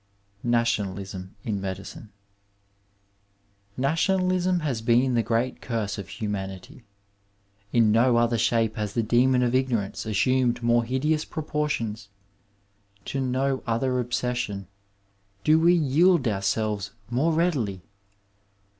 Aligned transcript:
II. 0.43 0.49
NATIONALISM 0.49 1.35
IN 1.43 1.61
MEDICINE 1.61 2.09
Nationalism 3.77 4.61
has 4.61 4.81
been 4.81 5.13
the 5.13 5.21
great 5.21 5.61
curse 5.61 5.99
of 5.99 6.07
humanity. 6.09 6.83
In 7.71 7.91
no 7.91 8.17
other 8.17 8.39
shape 8.39 8.77
has 8.77 8.95
the 8.95 9.03
Demon 9.03 9.43
of 9.43 9.53
Ignorance 9.53 10.07
assumed 10.07 10.63
more 10.63 10.81
iiideous 10.85 11.29
proportions; 11.29 12.09
to 13.05 13.21
no 13.21 13.61
other 13.67 13.99
obsession 13.99 14.67
do 15.43 15.59
we 15.59 15.75
yield 15.75 16.23
ouieelves 16.23 16.89
more 17.11 17.31
readily. 17.31 17.83